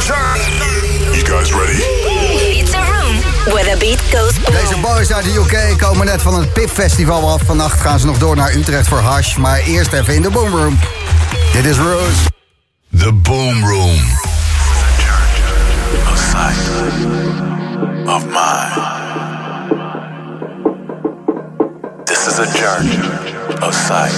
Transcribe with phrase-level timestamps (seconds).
[0.00, 1.82] You guys ready?
[4.50, 7.42] Deze boys uit de UK komen net van het Pip Festival af.
[7.44, 9.36] Vannacht gaan ze nog door naar Utrecht voor hash.
[9.36, 10.78] Maar eerst even in de Boom Room.
[11.52, 12.20] Dit is Rose.
[12.98, 14.18] The Boom Room.
[16.06, 16.68] A sight
[18.06, 18.88] of mine.
[22.04, 23.28] This is a journey.
[23.62, 24.12] of sight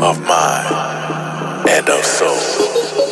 [0.00, 3.07] of mind and of soul.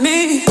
[0.00, 0.41] me.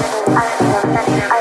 [0.00, 1.37] I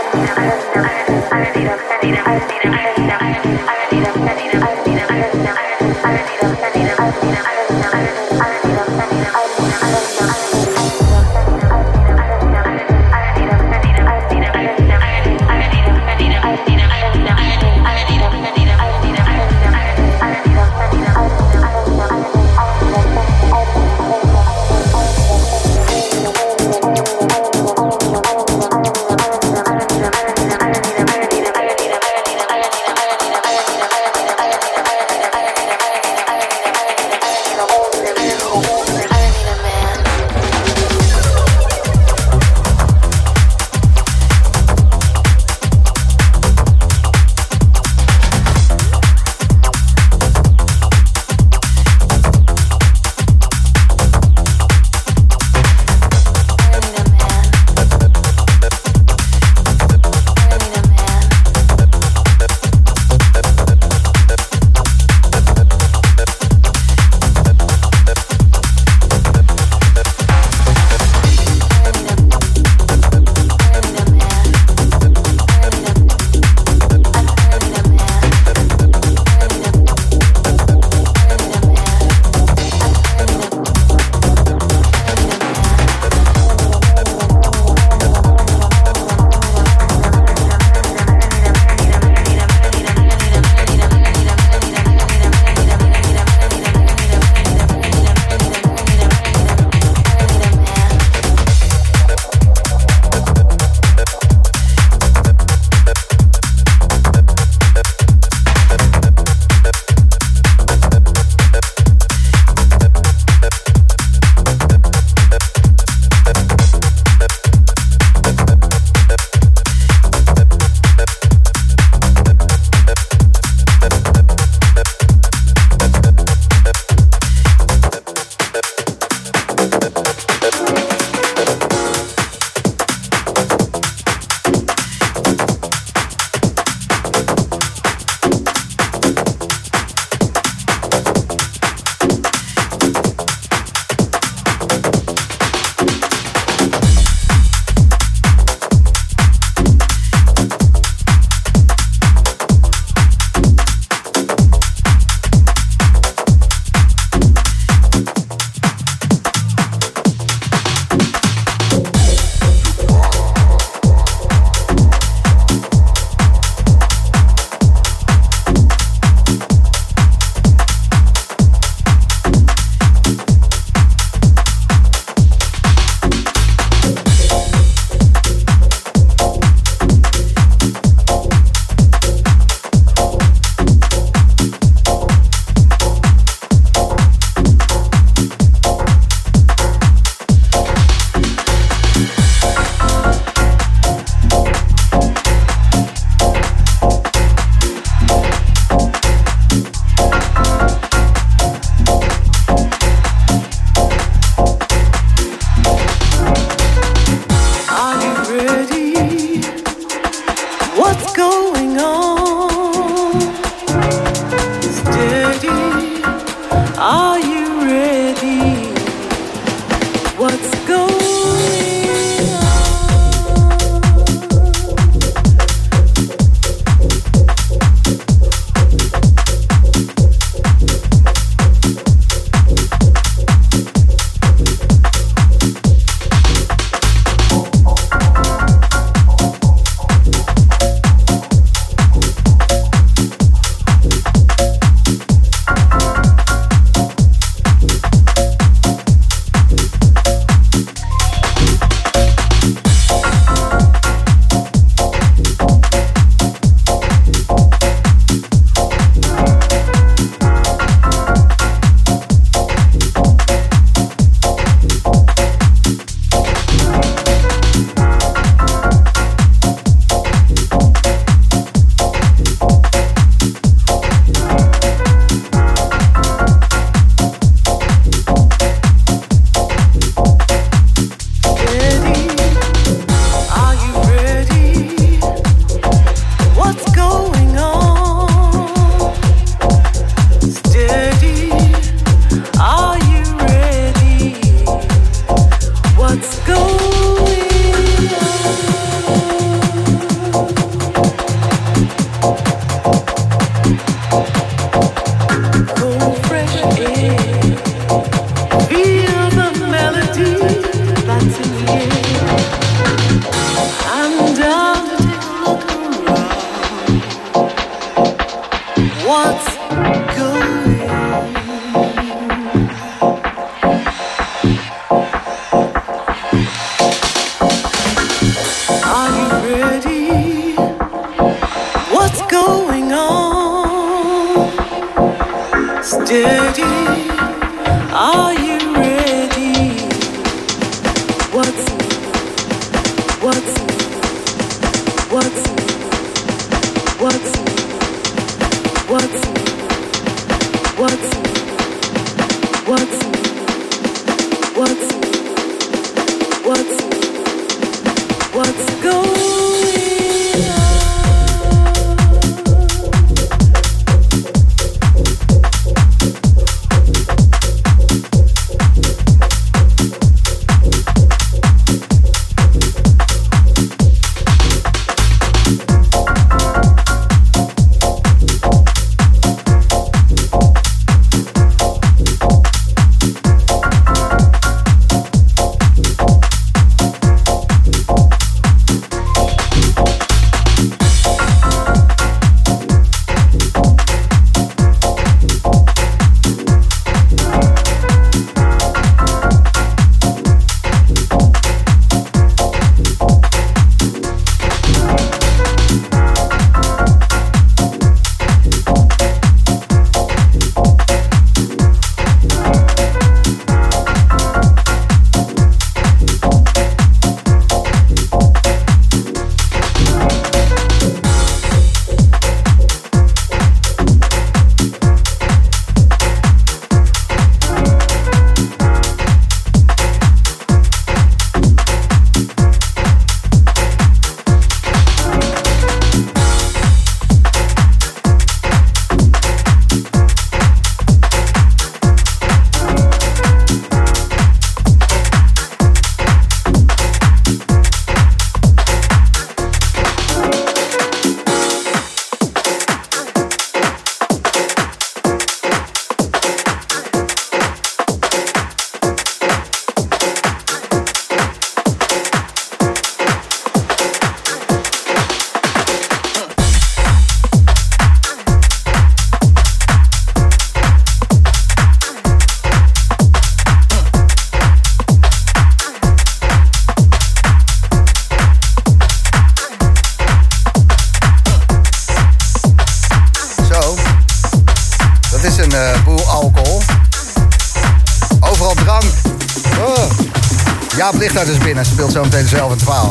[491.58, 492.67] Speelt zo meteen zelf een 12.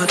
[0.00, 0.08] So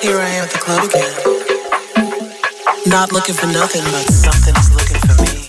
[0.00, 1.14] here I am at the club again.
[2.86, 5.41] Not looking for nothing, but something's looking for me.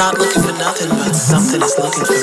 [0.00, 2.19] not looking for nothing, but something is looking for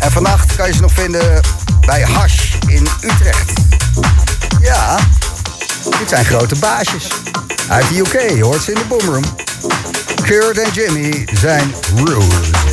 [0.00, 1.40] En vannacht kan je ze nog vinden
[1.86, 3.52] bij Hash in Utrecht.
[4.60, 4.98] Ja,
[5.98, 7.08] dit zijn grote baasjes.
[7.68, 9.24] Uit de UK, hoort ze in de boomroom.
[10.22, 12.69] Kurt en Jimmy zijn rules.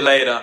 [0.00, 0.39] you later.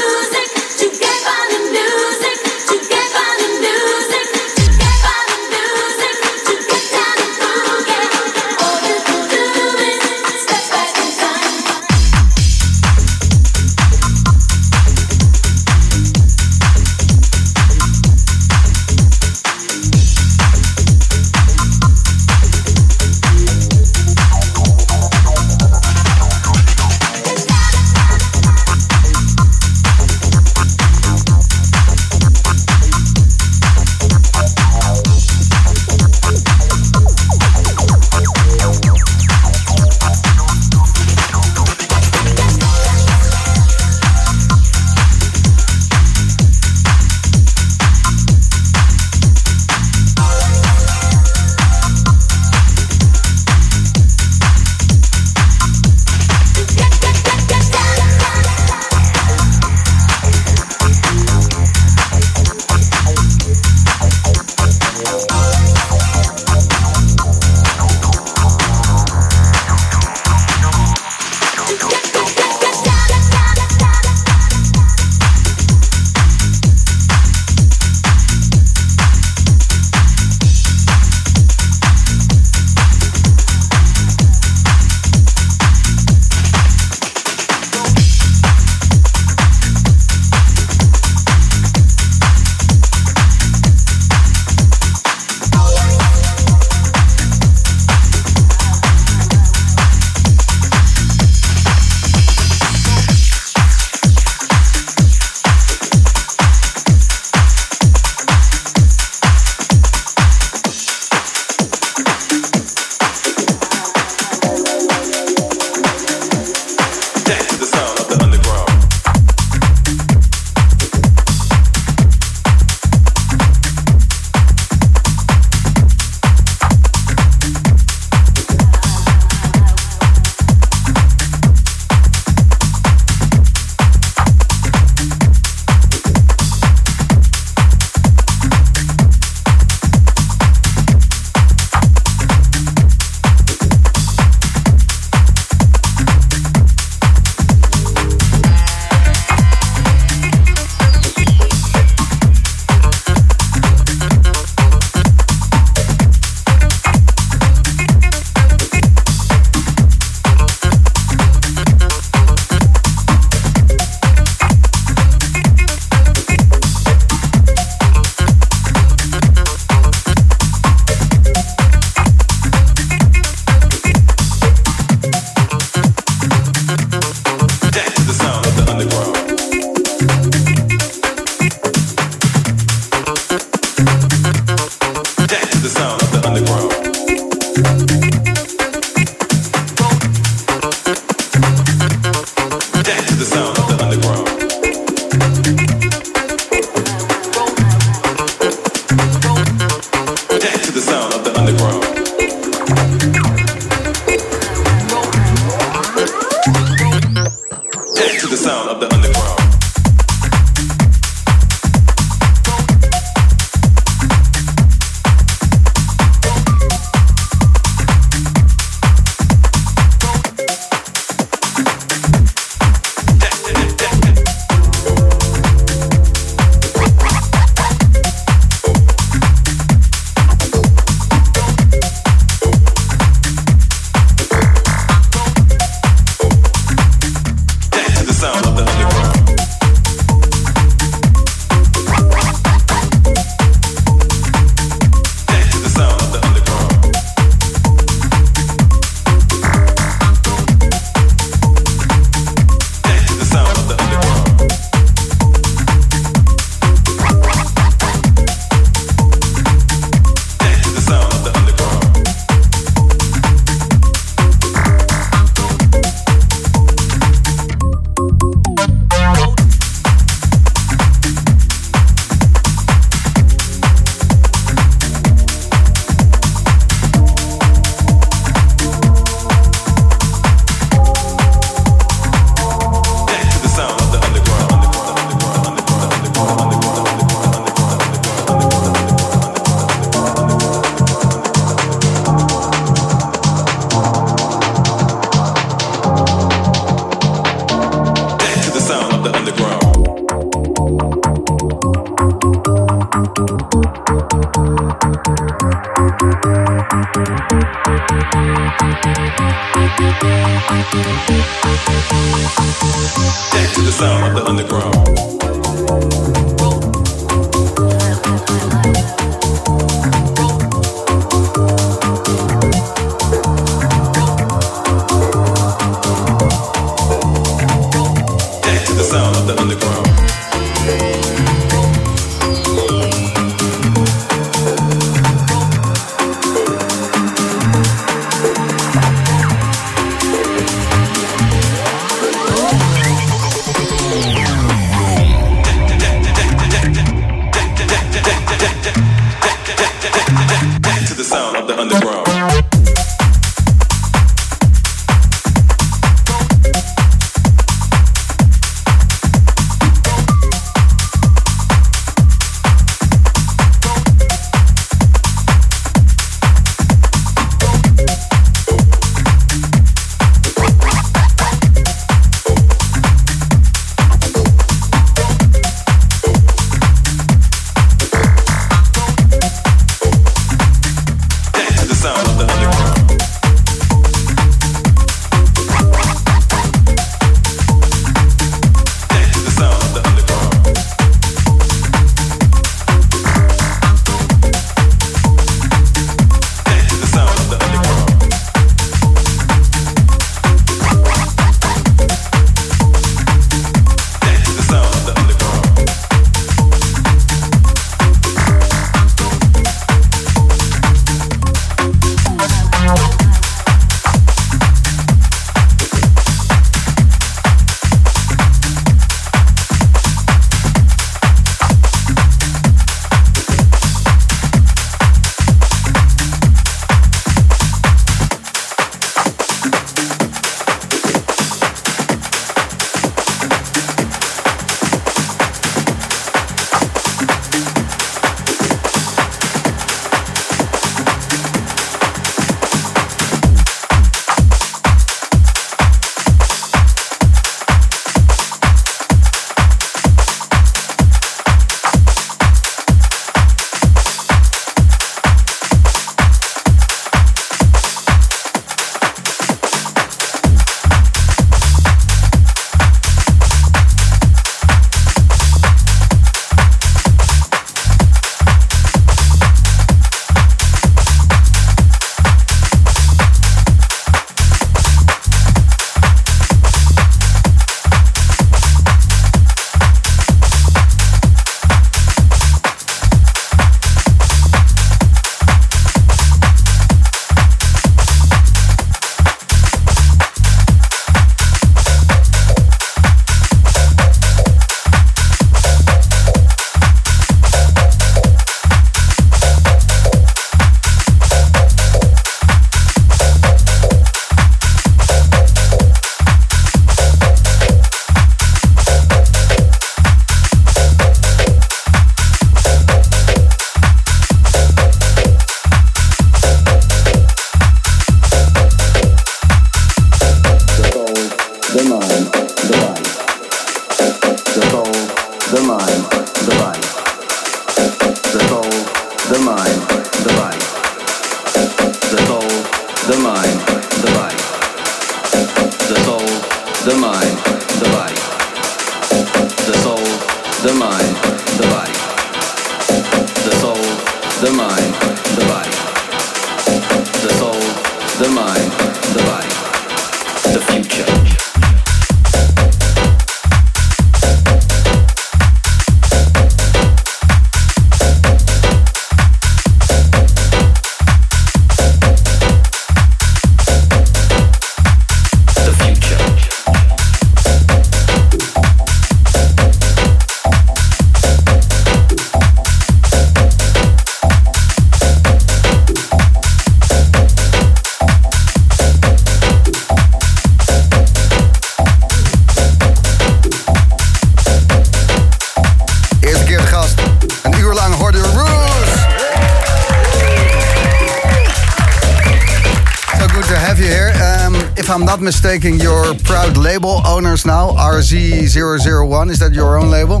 [595.02, 597.50] Mistaken, you're proud label owners now.
[597.50, 600.00] RZ001, is that your own label?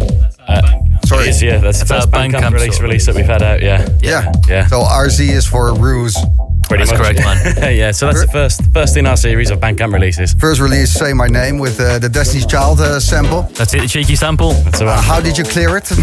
[1.06, 1.24] Sorry.
[1.24, 1.58] It is, yeah.
[1.58, 3.60] That's the It's first our Bandcamp Bandcamp release sort of release that we've had out,
[3.62, 3.86] yeah.
[4.00, 4.32] Yeah.
[4.48, 4.66] Yeah.
[4.66, 6.16] So RZ is for Ruse.
[6.68, 7.16] Pretty That's much.
[7.16, 7.18] correct,
[7.58, 7.76] man.
[7.76, 10.32] yeah, so that's the first first in our series of Bandcamp releases.
[10.34, 13.42] First release, Say My Name, with uh, the Destiny's Child uh, sample.
[13.54, 14.52] That's it, the cheeky sample.
[14.52, 15.90] That's the Uh, how did you clear it?
[15.90, 15.98] It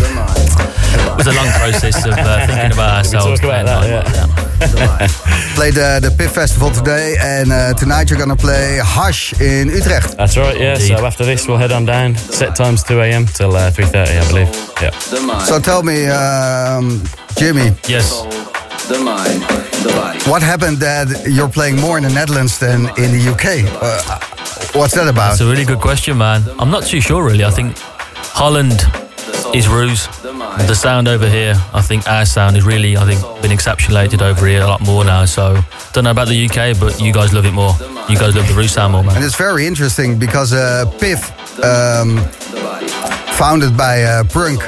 [1.17, 3.39] was a long process of uh, thinking about ourselves.
[3.39, 4.48] talk about that, yeah.
[4.59, 10.15] Played uh, the Piff Festival today, and uh, tonight you're gonna play Hush in Utrecht.
[10.17, 10.73] That's right, yeah.
[10.75, 10.87] Indeed.
[10.97, 12.15] So after this, we'll head on down.
[12.15, 13.25] Set times 2 a.m.
[13.25, 14.49] till uh, 3.30, I believe.
[14.81, 15.39] Yeah.
[15.45, 17.01] So tell me, um,
[17.37, 18.21] Jimmy, Yes.
[18.87, 19.41] the mind,
[19.83, 20.19] the body.
[20.29, 23.65] what happened that you're playing more in the Netherlands than in the UK?
[23.81, 24.19] Uh,
[24.79, 25.33] what's that about?
[25.33, 26.43] It's a really good question, man.
[26.59, 27.43] I'm not too sure, really.
[27.45, 27.77] I think
[28.33, 28.79] Holland
[29.53, 30.07] is ruse.
[30.23, 34.45] The sound over here, I think our sound is really, I think, been encapsulated over
[34.45, 35.25] here a lot more now.
[35.25, 35.59] So,
[35.93, 37.73] don't know about the UK, but you guys love it more.
[38.09, 39.15] You guys love the ruse sound more, man.
[39.15, 41.31] And it's very interesting because uh, Piff,
[41.63, 42.17] um,
[43.37, 44.61] founded by uh, Brunk,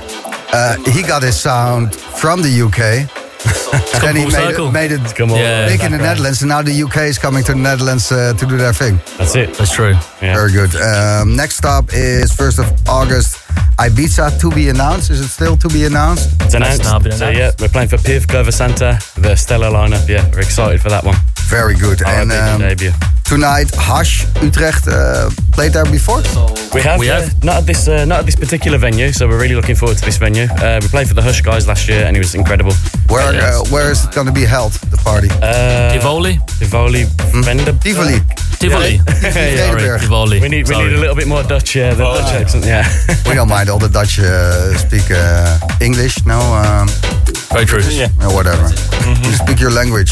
[0.53, 3.09] uh, he got his sound from the UK.
[4.01, 4.67] then he made circle.
[4.67, 5.37] it, made it Come on.
[5.37, 5.67] Yeah.
[5.67, 8.45] big in the Netherlands, and now the UK is coming to the Netherlands uh, to
[8.45, 8.99] do their thing.
[9.17, 9.53] That's it.
[9.55, 9.95] That's true.
[10.21, 10.35] Yeah.
[10.35, 10.75] Very good.
[10.75, 13.40] Um, next stop is 1st of August,
[13.77, 15.09] Ibiza to be announced.
[15.09, 16.29] Is it still to be announced?
[16.41, 16.83] It's announced.
[16.83, 20.07] now been So yeah, we're playing for Piv, Clover Santa, the Stella lineup.
[20.07, 21.15] Yeah, we're excited for that one.
[21.49, 22.03] Very good.
[22.03, 22.91] Our and big um, debut.
[23.31, 26.21] Tonight, Hush, Utrecht, uh, played there before?
[26.73, 27.43] We have, We uh, have.
[27.43, 30.05] not at this uh, not at this particular venue, so we're really looking forward to
[30.05, 30.47] this venue.
[30.59, 32.73] Uh, we played for the Hush guys last year, and it was incredible.
[33.07, 35.29] Where uh, where is it going to be held, the party?
[35.41, 36.39] Uh, Tivoli?
[36.59, 37.03] Tivoli,
[37.47, 38.19] Vender, Tivoli.
[38.59, 38.97] Tivoli.
[39.07, 40.01] Sorry, Vredenburg.
[40.01, 40.39] Tivoli.
[40.41, 40.89] We need we Sorry.
[40.89, 42.65] need a little bit more Dutch, uh, the Dutch accent.
[42.65, 42.85] Yeah,
[43.27, 46.87] We don't mind all the Dutch uh, speak uh, English, no, um,
[47.53, 47.81] Very true.
[48.21, 48.69] or whatever.
[49.27, 50.11] You speak your language.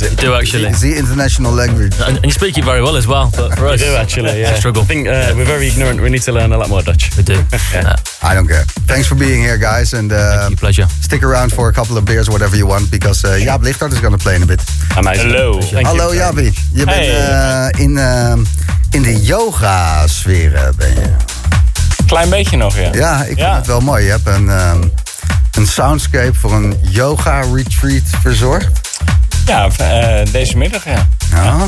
[0.00, 0.68] You do actually.
[0.68, 1.94] It's the international language.
[2.00, 3.30] And, and you speak it very well as well.
[3.36, 4.40] But for us, do actually.
[4.40, 4.82] Yeah, struggle.
[4.82, 6.00] I think uh, we're very ignorant.
[6.00, 7.10] We need to learn a lot more Dutch.
[7.16, 7.34] We do.
[7.78, 8.64] Uh, I don't care.
[8.86, 10.86] Thanks for being here, guys, and uh, pleasure.
[11.00, 14.00] stick around for a couple of beers, whatever you want, because uh, Jaap Lichtart is
[14.00, 14.60] going to play in a bit.
[14.96, 15.30] Amazing.
[15.30, 15.60] Hello.
[15.60, 16.12] Thank Hallo.
[16.12, 16.52] Jaapie.
[16.72, 17.68] Je bent Hey.
[17.70, 18.38] eh, in, ehm,
[18.90, 20.54] in de yoga-sfeer.
[20.54, 21.10] eh, Ben je.
[22.06, 22.90] Klein beetje nog, ja.
[22.92, 23.44] Ja, ik Ja.
[23.44, 24.04] vind het wel mooi.
[24.04, 24.82] Je hebt een, ehm,
[25.52, 28.80] een soundscape voor een yoga-retreat verzorgd.
[29.46, 31.08] Ja, eh, deze middag, ja.
[31.30, 31.64] Ja.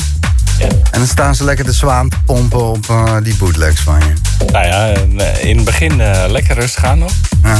[0.58, 0.66] Ja.
[0.66, 4.12] En dan staan ze lekker de zwaan te pompen op eh, die bootlegs van je.
[4.52, 5.96] Nou ja, eh, in het begin
[6.28, 7.12] lekker rustig aan nog.
[7.42, 7.58] Ja.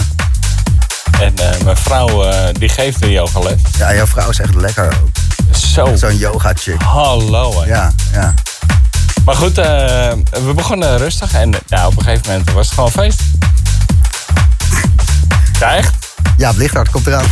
[1.20, 1.34] En
[1.64, 3.60] mijn vrouw, die geeft de yogales.
[3.78, 5.56] ja, jouw vrouw is echt lekker ook.
[5.56, 5.96] Zo.
[5.96, 6.82] Zo'n yoga-chick.
[6.82, 7.62] Hallo.
[7.62, 7.68] hè.
[7.68, 8.34] Ja, ja.
[9.24, 13.20] Maar goed, we begonnen rustig en ja, op een gegeven moment was het gewoon feest.
[15.60, 15.94] Ja, echt?
[16.36, 17.24] Jaap Lichtart komt eraan.